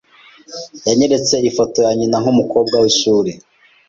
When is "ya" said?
1.85-1.91